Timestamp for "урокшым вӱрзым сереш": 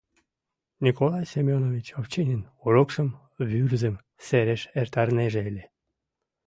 2.65-4.61